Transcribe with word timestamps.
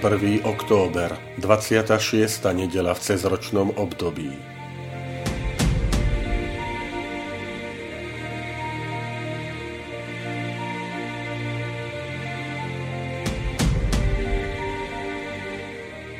1. 0.00 0.48
október, 0.48 1.12
26. 1.36 2.40
nedela 2.56 2.96
v 2.96 3.00
cezročnom 3.04 3.76
období. 3.76 4.32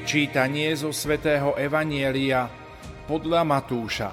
Čítanie 0.04 0.76
zo 0.76 0.92
svätého 0.92 1.56
Evanielia 1.56 2.52
podľa 3.08 3.48
Matúša. 3.48 4.12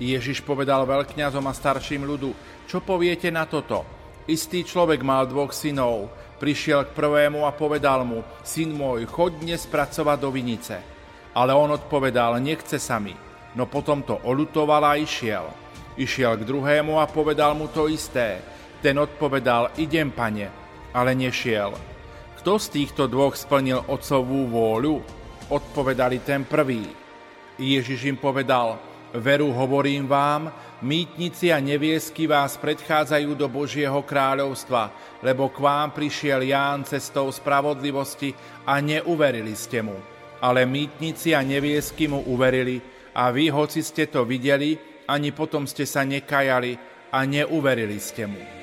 Ježiš 0.00 0.40
povedal 0.48 0.88
veľkňazom 0.88 1.44
a 1.44 1.52
starším 1.52 2.08
ľudu, 2.08 2.32
čo 2.64 2.80
poviete 2.80 3.28
na 3.28 3.44
toto? 3.44 3.84
Istý 4.24 4.64
človek 4.64 5.04
mal 5.04 5.28
dvoch 5.28 5.52
synov, 5.52 6.21
Prišiel 6.42 6.90
k 6.90 6.96
prvému 6.98 7.46
a 7.46 7.54
povedal 7.54 8.02
mu, 8.02 8.26
syn 8.42 8.74
môj, 8.74 9.06
choď 9.06 9.46
dnes 9.46 9.62
pracovať 9.62 10.18
do 10.18 10.34
vinice. 10.34 10.74
Ale 11.38 11.54
on 11.54 11.70
odpovedal, 11.70 12.42
nechce 12.42 12.82
sa 12.82 12.98
mi. 12.98 13.14
No 13.54 13.70
potom 13.70 14.02
to 14.02 14.18
olutoval 14.26 14.82
a 14.82 14.98
išiel. 14.98 15.46
Išiel 15.94 16.42
k 16.42 16.46
druhému 16.50 16.98
a 16.98 17.06
povedal 17.06 17.54
mu 17.54 17.70
to 17.70 17.86
isté. 17.86 18.42
Ten 18.82 18.98
odpovedal, 18.98 19.78
idem, 19.78 20.10
pane, 20.10 20.50
ale 20.90 21.14
nešiel. 21.14 21.78
Kto 22.42 22.58
z 22.58 22.66
týchto 22.74 23.06
dvoch 23.06 23.38
splnil 23.38 23.78
otcovú 23.86 24.50
vôľu? 24.50 24.98
Odpovedali 25.46 26.26
ten 26.26 26.42
prvý. 26.42 26.90
Ježiš 27.54 28.10
im 28.10 28.18
povedal, 28.18 28.82
Veru 29.12 29.52
hovorím 29.52 30.08
vám, 30.08 30.48
mýtnici 30.80 31.52
a 31.52 31.60
neviesky 31.60 32.24
vás 32.24 32.56
predchádzajú 32.56 33.36
do 33.36 33.44
Božieho 33.44 34.00
kráľovstva, 34.00 34.88
lebo 35.20 35.52
k 35.52 35.60
vám 35.60 35.92
prišiel 35.92 36.40
Ján 36.48 36.88
cestou 36.88 37.28
spravodlivosti 37.28 38.32
a 38.64 38.80
neuverili 38.80 39.52
ste 39.52 39.84
mu. 39.84 40.00
Ale 40.40 40.64
mýtnici 40.64 41.36
a 41.36 41.44
neviesky 41.44 42.08
mu 42.08 42.24
uverili 42.24 42.80
a 43.12 43.28
vy, 43.28 43.52
hoci 43.52 43.84
ste 43.84 44.08
to 44.08 44.24
videli, 44.24 44.80
ani 45.04 45.28
potom 45.28 45.68
ste 45.68 45.84
sa 45.84 46.08
nekajali 46.08 46.80
a 47.12 47.28
neuverili 47.28 48.00
ste 48.00 48.24
mu. 48.24 48.61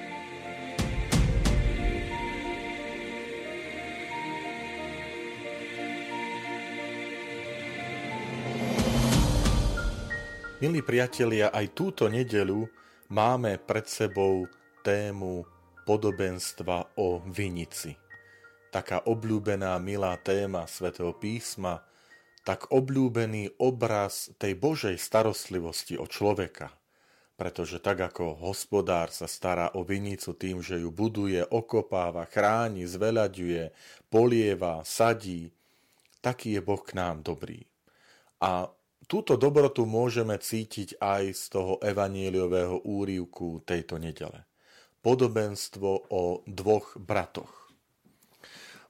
Milí 10.59 10.83
priatelia, 10.83 11.55
aj 11.55 11.71
túto 11.71 12.11
nedelu 12.11 12.67
máme 13.15 13.55
pred 13.63 13.87
sebou 13.87 14.43
tému 14.83 15.47
podobenstva 15.87 16.99
o 16.99 17.23
vinici. 17.23 17.95
Taká 18.67 19.07
obľúbená, 19.07 19.79
milá 19.79 20.19
téma 20.19 20.67
svätého 20.67 21.15
písma, 21.15 21.87
tak 22.43 22.75
obľúbený 22.75 23.55
obraz 23.55 24.35
tej 24.35 24.59
Božej 24.59 24.99
starostlivosti 24.99 25.95
o 25.95 26.03
človeka. 26.03 26.75
Pretože 27.39 27.79
tak 27.79 28.11
ako 28.11 28.43
hospodár 28.43 29.15
sa 29.15 29.31
stará 29.31 29.71
o 29.79 29.87
vinicu 29.87 30.35
tým, 30.35 30.59
že 30.59 30.83
ju 30.83 30.91
buduje, 30.91 31.39
okopáva, 31.39 32.27
chráni, 32.27 32.83
zveľaďuje, 32.83 33.71
polieva, 34.11 34.83
sadí, 34.83 35.55
taký 36.19 36.59
je 36.59 36.61
Boh 36.67 36.83
k 36.83 36.99
nám 36.99 37.23
dobrý. 37.23 37.63
A 38.43 38.67
túto 39.09 39.41
dobrotu 39.41 39.89
môžeme 39.89 40.37
cítiť 40.37 41.01
aj 41.01 41.23
z 41.33 41.43
toho 41.49 41.81
evaníliového 41.81 42.85
úrivku 42.85 43.65
tejto 43.65 43.97
nedele. 43.97 44.45
Podobenstvo 45.01 46.13
o 46.13 46.45
dvoch 46.45 46.93
bratoch. 47.01 47.73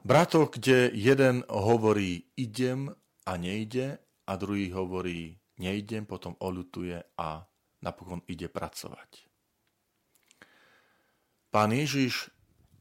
Bratoch, 0.03 0.51
kde 0.59 0.91
jeden 0.91 1.47
hovorí 1.47 2.27
idem 2.35 2.91
a 3.23 3.39
nejde 3.39 4.03
a 4.27 4.35
druhý 4.35 4.75
hovorí 4.75 5.39
nejdem, 5.55 6.03
potom 6.03 6.35
olutuje 6.43 6.99
a 7.15 7.47
napokon 7.79 8.19
ide 8.27 8.51
pracovať. 8.51 9.23
Pán 11.49 11.71
Ježiš 11.71 12.27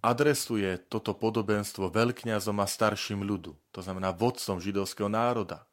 adresuje 0.03 0.79
toto 0.91 1.15
podobenstvo 1.15 1.91
veľkňazom 1.91 2.59
a 2.59 2.67
starším 2.67 3.23
ľudu, 3.23 3.55
to 3.71 3.81
znamená 3.83 4.15
vodcom 4.15 4.59
židovského 4.63 5.11
národa 5.11 5.68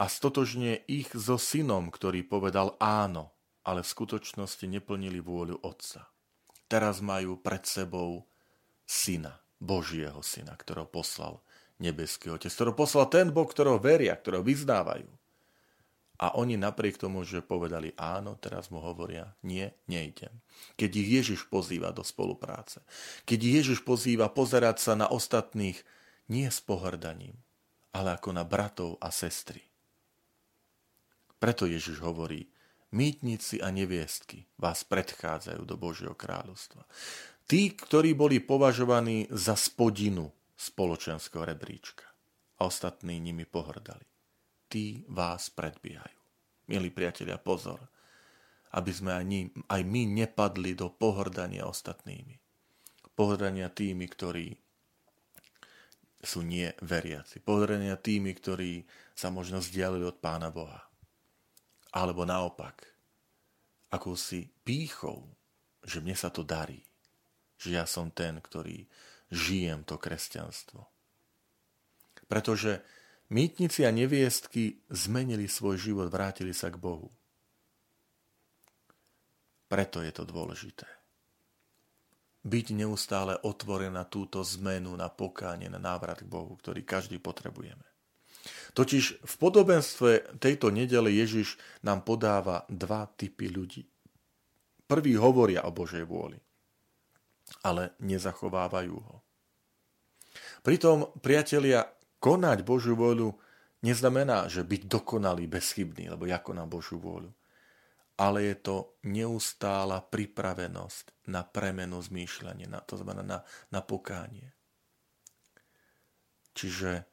a 0.00 0.08
stotožne 0.08 0.80
ich 0.88 1.12
so 1.12 1.36
synom, 1.36 1.92
ktorý 1.92 2.24
povedal 2.24 2.72
áno, 2.80 3.36
ale 3.60 3.84
v 3.84 3.92
skutočnosti 3.92 4.64
neplnili 4.64 5.20
vôľu 5.20 5.60
otca. 5.60 6.08
Teraz 6.72 7.04
majú 7.04 7.36
pred 7.36 7.60
sebou 7.68 8.24
syna, 8.88 9.36
Božieho 9.60 10.24
syna, 10.24 10.56
ktorého 10.56 10.88
poslal 10.88 11.44
nebeský 11.76 12.32
otec, 12.32 12.48
ktorého 12.48 12.72
poslal 12.72 13.12
ten 13.12 13.28
Boh, 13.28 13.44
ktorého 13.44 13.76
veria, 13.76 14.16
ktorého 14.16 14.40
vyznávajú. 14.40 15.10
A 16.20 16.36
oni 16.36 16.56
napriek 16.56 17.00
tomu, 17.00 17.24
že 17.24 17.44
povedali 17.44 17.96
áno, 17.96 18.36
teraz 18.40 18.68
mu 18.68 18.80
hovoria 18.80 19.32
nie, 19.44 19.68
nejdem. 19.88 20.32
Keď 20.76 20.90
ich 20.96 21.08
Ježiš 21.08 21.40
pozýva 21.48 21.92
do 21.92 22.04
spolupráce, 22.04 22.84
keď 23.24 23.40
Ježiš 23.60 23.84
pozýva 23.84 24.28
pozerať 24.32 24.80
sa 24.80 24.92
na 24.96 25.08
ostatných 25.08 25.80
nie 26.28 26.48
s 26.48 26.60
pohrdaním, 26.60 27.36
ale 27.96 28.16
ako 28.16 28.36
na 28.36 28.44
bratov 28.44 29.00
a 29.00 29.08
sestry. 29.08 29.69
Preto 31.40 31.64
Ježiš 31.64 32.04
hovorí, 32.04 32.52
mýtnici 32.92 33.64
a 33.64 33.72
neviestky 33.72 34.44
vás 34.60 34.84
predchádzajú 34.84 35.64
do 35.64 35.80
Božieho 35.80 36.12
kráľovstva. 36.12 36.84
Tí, 37.48 37.72
ktorí 37.72 38.12
boli 38.12 38.44
považovaní 38.44 39.24
za 39.32 39.56
spodinu 39.56 40.28
spoločenského 40.52 41.48
rebríčka 41.48 42.04
a 42.60 42.68
ostatní 42.68 43.16
nimi 43.16 43.48
pohrdali. 43.48 44.04
Tí 44.68 45.00
vás 45.08 45.48
predbiehajú. 45.48 46.20
Milí 46.68 46.92
priatelia, 46.92 47.40
pozor, 47.40 47.80
aby 48.76 48.92
sme 48.92 49.16
ani, 49.16 49.48
aj 49.66 49.82
my 49.82 50.02
nepadli 50.06 50.76
do 50.76 50.92
pohrdania 50.92 51.64
ostatnými. 51.66 52.36
Pohrdania 53.16 53.72
tými, 53.72 54.06
ktorí 54.06 54.54
sú 56.20 56.44
neveriaci. 56.44 57.40
Pohrdania 57.40 57.96
tými, 57.96 58.30
ktorí 58.36 58.84
sa 59.16 59.32
možno 59.32 59.58
vzdialili 59.64 60.04
od 60.04 60.20
Pána 60.20 60.52
Boha 60.52 60.89
alebo 61.90 62.22
naopak, 62.22 62.86
akousi 63.90 64.46
pýchou, 64.62 65.26
že 65.82 65.98
mne 65.98 66.14
sa 66.14 66.30
to 66.30 66.46
darí, 66.46 66.78
že 67.58 67.74
ja 67.74 67.84
som 67.84 68.14
ten, 68.14 68.38
ktorý 68.38 68.86
žijem 69.30 69.82
to 69.82 69.98
kresťanstvo. 69.98 70.86
Pretože 72.30 72.82
mýtnici 73.34 73.82
a 73.82 73.90
neviestky 73.90 74.86
zmenili 74.86 75.50
svoj 75.50 75.78
život, 75.78 76.06
vrátili 76.14 76.54
sa 76.54 76.70
k 76.70 76.78
Bohu. 76.78 77.10
Preto 79.66 80.02
je 80.02 80.10
to 80.14 80.22
dôležité. 80.26 80.86
Byť 82.40 82.66
neustále 82.72 83.36
otvorená 83.44 84.06
túto 84.06 84.40
zmenu 84.56 84.94
na 84.96 85.10
pokánie, 85.12 85.68
na 85.68 85.82
návrat 85.82 86.22
k 86.22 86.30
Bohu, 86.30 86.56
ktorý 86.56 86.86
každý 86.86 87.18
potrebujeme. 87.20 87.89
Totiž 88.70 89.26
v 89.26 89.34
podobenstve 89.36 90.38
tejto 90.38 90.70
nedele 90.70 91.10
Ježiš 91.10 91.58
nám 91.82 92.06
podáva 92.06 92.62
dva 92.70 93.10
typy 93.10 93.50
ľudí. 93.50 93.82
Prvý 94.86 95.14
hovoria 95.18 95.66
o 95.66 95.74
Božej 95.74 96.02
vôli, 96.06 96.38
ale 97.62 97.94
nezachovávajú 98.02 98.96
ho. 98.98 99.16
Pritom, 100.62 101.14
priatelia, 101.22 101.86
konať 102.20 102.58
Božiu 102.62 102.94
vôľu 102.94 103.34
neznamená, 103.80 104.46
že 104.46 104.66
byť 104.66 104.86
dokonalý, 104.86 105.48
bezchybný, 105.48 106.12
lebo 106.12 106.28
ja 106.28 106.38
konám 106.38 106.68
Božiu 106.68 107.00
vôľu. 107.00 107.32
Ale 108.20 108.44
je 108.44 108.56
to 108.60 108.76
neustála 109.08 110.04
pripravenosť 110.04 111.32
na 111.32 111.40
premenu 111.40 111.96
zmýšľania, 111.96 112.68
na, 112.68 112.80
to 112.84 113.00
znamená 113.00 113.24
na, 113.24 113.38
na 113.72 113.80
pokánie. 113.80 114.52
Čiže 116.52 117.08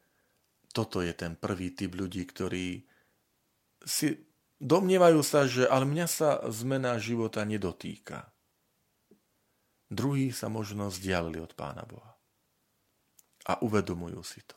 toto 0.77 1.01
je 1.01 1.09
ten 1.09 1.33
prvý 1.33 1.73
typ 1.73 1.97
ľudí, 1.97 2.21
ktorí 2.21 2.85
si 3.81 4.13
domnievajú 4.61 5.25
sa, 5.25 5.49
že 5.49 5.65
ale 5.65 5.89
mňa 5.89 6.05
sa 6.05 6.29
zmena 6.53 7.01
života 7.01 7.41
nedotýka. 7.41 8.29
Druhí 9.89 10.29
sa 10.29 10.53
možno 10.53 10.93
vzdialili 10.93 11.41
od 11.41 11.57
Pána 11.57 11.81
Boha. 11.81 12.13
A 13.49 13.57
uvedomujú 13.65 14.21
si 14.21 14.45
to. 14.45 14.53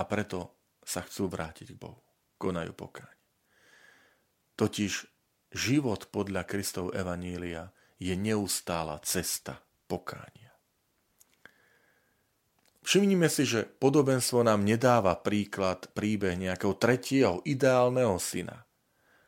A 0.00 0.08
preto 0.08 0.56
sa 0.80 1.04
chcú 1.04 1.28
vrátiť 1.28 1.76
k 1.76 1.80
Bohu. 1.82 2.00
Konajú 2.40 2.72
pokáň. 2.72 3.16
Totiž 4.56 4.92
život 5.52 6.08
podľa 6.08 6.48
Kristov 6.48 6.96
Evanília 6.96 7.68
je 8.00 8.16
neustála 8.16 8.96
cesta 9.04 9.60
pokánia. 9.84 10.49
Všimnime 12.90 13.30
si, 13.30 13.46
že 13.46 13.70
podobenstvo 13.70 14.42
nám 14.42 14.66
nedáva 14.66 15.14
príklad 15.14 15.86
príbeh 15.94 16.34
nejakého 16.34 16.74
tretieho 16.74 17.38
ideálneho 17.46 18.18
syna, 18.18 18.66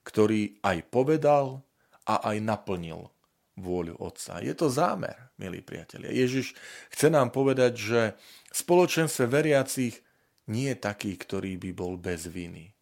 ktorý 0.02 0.58
aj 0.66 0.90
povedal 0.90 1.62
a 2.02 2.26
aj 2.34 2.42
naplnil 2.42 3.06
vôľu 3.54 4.02
Otca. 4.02 4.42
Je 4.42 4.50
to 4.58 4.66
zámer, 4.66 5.30
milí 5.38 5.62
priatelia. 5.62 6.10
Ježiš 6.10 6.58
chce 6.90 7.06
nám 7.06 7.30
povedať, 7.30 7.78
že 7.78 8.00
spoločenstve 8.50 9.30
veriacich 9.30 9.94
nie 10.50 10.74
je 10.74 10.82
taký, 10.82 11.14
ktorý 11.14 11.54
by 11.54 11.70
bol 11.70 11.94
bez 11.94 12.26
viny, 12.26 12.74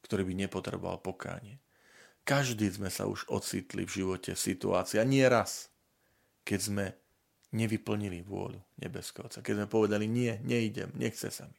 ktorý 0.00 0.32
by 0.32 0.48
nepotreboval 0.48 0.96
pokánie. 1.04 1.60
Každý 2.24 2.72
sme 2.72 2.88
sa 2.88 3.04
už 3.04 3.28
ocitli 3.28 3.84
v 3.84 4.00
živote 4.00 4.32
v 4.32 4.40
situácii, 4.40 4.96
a 4.96 5.04
nie 5.04 5.28
raz, 5.28 5.68
keď 6.48 6.60
sme 6.64 6.84
nevyplnili 7.56 8.20
vôľu 8.20 8.60
nebeského 8.84 9.24
Otca. 9.24 9.40
Keď 9.40 9.64
sme 9.64 9.66
povedali, 9.66 10.04
nie, 10.04 10.36
neidem, 10.44 10.92
nechce 10.92 11.32
sa 11.32 11.48
mi. 11.48 11.56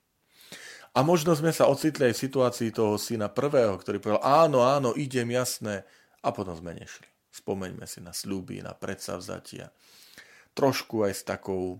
A 0.93 1.01
možno 1.01 1.33
sme 1.33 1.49
sa 1.53 1.69
ocitli 1.69 2.09
aj 2.09 2.13
v 2.17 2.23
situácii 2.29 2.69
toho 2.73 2.97
syna 2.97 3.29
prvého, 3.29 3.73
ktorý 3.77 3.97
povedal, 4.01 4.23
áno, 4.23 4.65
áno, 4.65 4.93
idem, 4.97 5.29
jasné, 5.33 5.85
a 6.25 6.29
potom 6.33 6.57
sme 6.57 6.73
nešli. 6.73 7.05
Spomeňme 7.29 7.85
si 7.85 8.01
na 8.01 8.13
sľuby, 8.13 8.65
na 8.65 8.73
predsavzatia. 8.73 9.69
Trošku 10.57 11.05
aj 11.05 11.13
s 11.13 11.21
takou, 11.21 11.77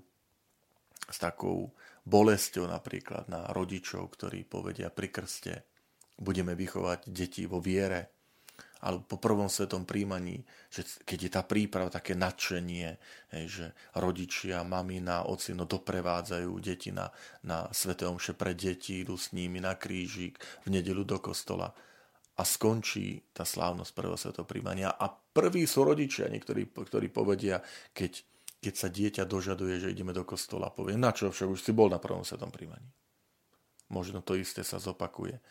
s 1.10 1.18
takou 1.18 1.74
bolesťou 2.06 2.70
napríklad 2.70 3.26
na 3.26 3.50
rodičov, 3.50 4.14
ktorí 4.14 4.46
povedia 4.46 4.94
pri 4.94 5.10
krste, 5.10 5.66
budeme 6.18 6.54
vychovať 6.54 7.10
deti 7.10 7.50
vo 7.50 7.58
viere, 7.58 8.17
alebo 8.82 9.04
po 9.06 9.18
prvom 9.18 9.50
svetom 9.50 9.90
príjmaní, 9.90 10.46
že 10.70 10.86
keď 11.02 11.20
je 11.20 11.32
tá 11.34 11.42
príprava, 11.42 11.90
také 11.90 12.14
nadšenie, 12.14 12.98
že 13.50 13.74
rodičia, 13.98 14.62
mamina, 14.62 15.26
ocino 15.26 15.66
doprevádzajú 15.66 16.52
deti 16.62 16.94
na, 16.94 17.10
na 17.42 17.66
sveté 17.74 18.06
omše 18.06 18.38
pre 18.38 18.54
deti, 18.54 19.02
idú 19.02 19.18
s 19.18 19.34
nimi 19.34 19.58
na 19.58 19.74
krížik 19.74 20.38
v 20.66 20.78
nedelu 20.78 21.02
do 21.02 21.18
kostola. 21.18 21.74
A 22.38 22.46
skončí 22.46 23.34
tá 23.34 23.42
slávnosť 23.42 23.92
prvého 23.98 24.18
svetom 24.18 24.46
príjmania. 24.46 24.94
A 24.94 25.10
prví 25.10 25.66
sú 25.66 25.82
rodičia, 25.82 26.30
niektorí, 26.30 26.70
ktorí 26.70 27.10
povedia, 27.10 27.66
keď, 27.98 28.22
keď 28.62 28.74
sa 28.78 28.94
dieťa 28.94 29.24
dožaduje, 29.26 29.82
že 29.82 29.90
ideme 29.90 30.14
do 30.14 30.22
kostola, 30.22 30.70
povie, 30.70 30.94
na 31.02 31.10
čo 31.10 31.34
však 31.34 31.50
už 31.50 31.66
si 31.66 31.74
bol 31.74 31.90
na 31.90 31.98
prvom 31.98 32.22
svetom 32.22 32.54
príjmaní. 32.54 32.86
Možno 33.90 34.22
to 34.22 34.38
isté 34.38 34.62
sa 34.62 34.78
zopakuje 34.78 35.42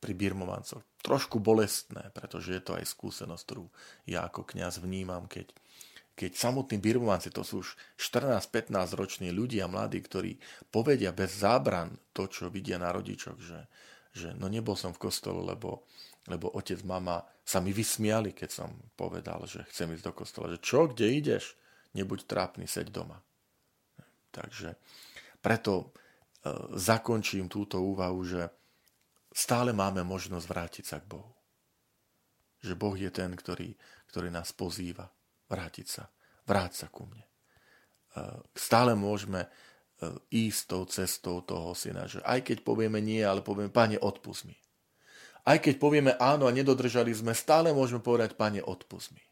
pri 0.00 0.12
birmovancoch. 0.12 0.84
Trošku 1.00 1.40
bolestné, 1.40 2.12
pretože 2.12 2.52
je 2.56 2.62
to 2.62 2.72
aj 2.76 2.84
skúsenosť, 2.84 3.42
ktorú 3.42 3.64
ja 4.06 4.28
ako 4.28 4.44
kňaz 4.44 4.82
vnímam, 4.82 5.24
keď, 5.30 5.50
keď 6.12 6.36
samotní 6.36 6.78
birmovanci, 6.78 7.32
to 7.32 7.46
sú 7.46 7.64
už 7.64 7.68
14-15 7.96 8.72
roční 8.92 9.30
ľudia, 9.32 9.70
mladí, 9.70 10.02
ktorí 10.04 10.36
povedia 10.68 11.10
bez 11.16 11.40
zábran 11.40 11.96
to, 12.12 12.28
čo 12.28 12.52
vidia 12.52 12.76
na 12.76 12.92
rodičoch, 12.92 13.38
že, 13.40 13.60
že 14.12 14.28
no 14.36 14.48
nebol 14.52 14.76
som 14.76 14.92
v 14.92 15.08
kostole, 15.08 15.40
lebo, 15.40 15.88
lebo 16.28 16.52
otec, 16.52 16.80
mama 16.84 17.24
sa 17.46 17.62
mi 17.62 17.70
vysmiali, 17.70 18.34
keď 18.34 18.50
som 18.50 18.70
povedal, 18.98 19.46
že 19.46 19.62
chcem 19.70 19.94
ísť 19.94 20.04
do 20.04 20.12
kostola. 20.12 20.52
Že 20.56 20.58
čo, 20.60 20.80
kde 20.90 21.06
ideš? 21.14 21.44
Nebuď 21.94 22.26
trápny, 22.26 22.66
seď 22.66 22.90
doma. 22.92 23.22
Takže 24.34 24.76
preto 25.40 25.72
e, 25.80 25.86
zakončím 26.76 27.48
túto 27.48 27.80
úvahu, 27.80 28.20
že 28.26 28.50
stále 29.36 29.76
máme 29.76 30.00
možnosť 30.00 30.46
vrátiť 30.48 30.84
sa 30.88 30.96
k 31.04 31.12
Bohu. 31.12 31.36
Že 32.64 32.72
Boh 32.80 32.96
je 32.96 33.12
ten, 33.12 33.36
ktorý, 33.36 33.76
ktorý 34.08 34.32
nás 34.32 34.56
pozýva 34.56 35.12
vrátiť 35.52 35.86
sa. 35.86 36.08
Vráť 36.48 36.72
sa 36.72 36.86
ku 36.88 37.04
mne. 37.04 37.20
E, 37.20 37.30
stále 38.56 38.96
môžeme 38.96 39.44
e, 39.44 39.48
ísť 40.32 40.60
tou 40.72 40.82
cestou 40.88 41.44
toho 41.44 41.76
syna, 41.76 42.08
že 42.08 42.24
aj 42.24 42.48
keď 42.48 42.64
povieme 42.64 43.04
nie, 43.04 43.20
ale 43.20 43.44
povieme, 43.44 43.68
pane, 43.68 44.00
odpust 44.00 44.48
mi. 44.48 44.56
Aj 45.46 45.60
keď 45.60 45.78
povieme 45.78 46.16
áno 46.16 46.48
a 46.48 46.56
nedodržali 46.56 47.12
sme, 47.12 47.36
stále 47.36 47.76
môžeme 47.76 48.00
povedať, 48.00 48.34
pane, 48.34 48.64
odpust 48.64 49.12
mi. 49.12 49.22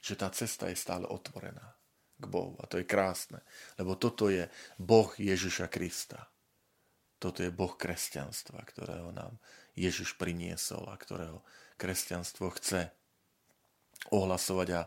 Že 0.00 0.14
tá 0.14 0.28
cesta 0.30 0.70
je 0.70 0.78
stále 0.78 1.04
otvorená 1.04 1.74
k 2.16 2.24
Bohu. 2.30 2.54
A 2.62 2.70
to 2.70 2.78
je 2.80 2.86
krásne, 2.88 3.42
lebo 3.76 3.98
toto 3.98 4.30
je 4.30 4.46
Boh 4.78 5.10
Ježiša 5.18 5.68
Krista 5.68 6.35
toto 7.16 7.40
je 7.40 7.52
Boh 7.52 7.72
kresťanstva, 7.72 8.60
ktorého 8.60 9.12
nám 9.12 9.40
Ježiš 9.76 10.16
priniesol 10.16 10.88
a 10.88 10.96
ktorého 10.96 11.44
kresťanstvo 11.76 12.52
chce 12.56 12.92
ohlasovať 14.12 14.68
a, 14.76 14.82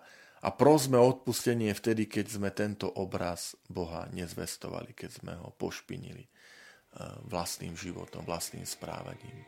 a 0.46 0.50
prosme 0.54 0.98
o 0.98 1.10
odpustenie 1.10 1.74
vtedy, 1.74 2.06
keď 2.06 2.26
sme 2.30 2.50
tento 2.54 2.90
obraz 2.90 3.58
Boha 3.70 4.10
nezvestovali, 4.14 4.94
keď 4.94 5.10
sme 5.10 5.34
ho 5.38 5.54
pošpinili 5.58 6.26
e, 6.26 6.30
vlastným 7.28 7.74
životom, 7.74 8.26
vlastným 8.26 8.66
správaním. 8.66 9.46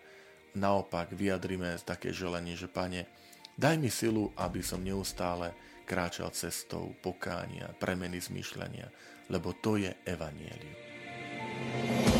Naopak 0.57 1.15
vyjadrime 1.15 1.79
také 1.87 2.11
želanie, 2.11 2.59
že 2.59 2.67
Pane, 2.67 3.07
daj 3.55 3.79
mi 3.79 3.87
silu, 3.87 4.35
aby 4.35 4.59
som 4.59 4.83
neustále 4.83 5.55
kráčal 5.87 6.35
cestou 6.35 6.91
pokánia, 6.99 7.71
premeny 7.79 8.19
zmýšľania, 8.19 8.91
lebo 9.31 9.55
to 9.63 9.79
je 9.79 9.95
evanielium. 10.03 12.10